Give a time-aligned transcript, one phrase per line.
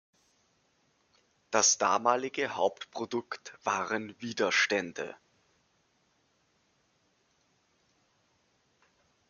[1.51, 5.15] Das damalige Hauptprodukt waren Widerstände.